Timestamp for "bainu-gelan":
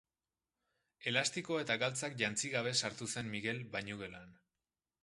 3.79-4.35